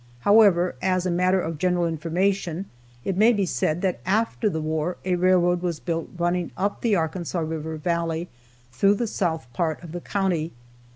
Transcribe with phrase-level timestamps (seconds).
[0.21, 2.65] However, as a matter of general information,
[3.05, 6.95] it may be said that after the war a railroad was built running up the
[6.95, 8.27] Arkansas river valley,
[8.71, 10.53] through the south part of the county.